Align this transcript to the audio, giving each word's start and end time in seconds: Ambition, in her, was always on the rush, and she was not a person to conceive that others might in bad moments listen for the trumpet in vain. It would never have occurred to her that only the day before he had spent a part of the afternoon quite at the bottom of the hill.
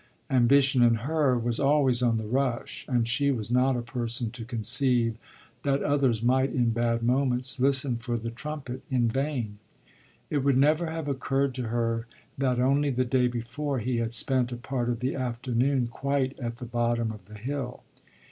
Ambition, 0.31 0.81
in 0.81 0.95
her, 0.95 1.37
was 1.37 1.59
always 1.59 2.01
on 2.01 2.17
the 2.17 2.25
rush, 2.25 2.87
and 2.89 3.07
she 3.07 3.29
was 3.29 3.51
not 3.51 3.77
a 3.77 3.83
person 3.83 4.31
to 4.31 4.43
conceive 4.43 5.15
that 5.61 5.83
others 5.83 6.23
might 6.23 6.49
in 6.51 6.71
bad 6.71 7.03
moments 7.03 7.59
listen 7.59 7.97
for 7.97 8.17
the 8.17 8.31
trumpet 8.31 8.81
in 8.89 9.07
vain. 9.07 9.59
It 10.31 10.39
would 10.39 10.57
never 10.57 10.87
have 10.87 11.07
occurred 11.07 11.53
to 11.53 11.67
her 11.67 12.07
that 12.39 12.59
only 12.59 12.89
the 12.89 13.05
day 13.05 13.27
before 13.27 13.77
he 13.77 13.97
had 13.97 14.11
spent 14.13 14.51
a 14.51 14.55
part 14.57 14.89
of 14.89 15.01
the 15.01 15.13
afternoon 15.13 15.85
quite 15.85 16.35
at 16.39 16.55
the 16.55 16.65
bottom 16.65 17.11
of 17.11 17.25
the 17.25 17.37
hill. 17.37 17.83